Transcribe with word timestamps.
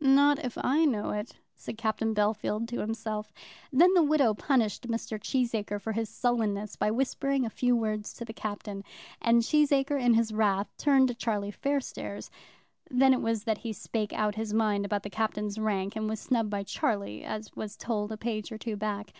"Not 0.00 0.44
if 0.44 0.58
I 0.58 0.84
know 0.84 1.10
it," 1.10 1.36
said 1.54 1.78
Captain 1.78 2.12
Bellfield 2.12 2.66
to 2.66 2.80
himself. 2.80 3.32
Then 3.72 3.94
the 3.94 4.02
widow 4.02 4.34
punished 4.34 4.88
Mr. 4.88 5.20
Cheesacre 5.20 5.80
for 5.80 5.92
his 5.92 6.08
sullenness 6.08 6.74
by 6.74 6.90
whispering 6.90 7.46
a 7.46 7.48
few 7.48 7.76
words 7.76 8.12
to 8.14 8.24
the 8.24 8.32
Captain; 8.32 8.82
and 9.22 9.42
Cheesacre 9.42 10.02
in 10.02 10.14
his 10.14 10.32
wrath 10.34 10.66
turned 10.78 11.06
to 11.06 11.14
Charlie 11.14 11.52
Fairstairs. 11.52 12.28
Then 12.90 13.12
it 13.14 13.22
was 13.22 13.44
that 13.44 13.58
he 13.58 13.72
spake 13.72 14.12
out 14.12 14.34
his 14.34 14.52
mind 14.52 14.84
about 14.84 15.04
the 15.04 15.10
Captain's 15.10 15.60
rank, 15.60 15.94
and 15.94 16.08
was 16.08 16.18
snubbed 16.18 16.50
by 16.50 16.64
Charlie, 16.64 17.22
as 17.22 17.54
was 17.54 17.76
told 17.76 18.10
a 18.10 18.16
page 18.16 18.50
or 18.50 18.58
two 18.58 18.74
back. 18.74 19.12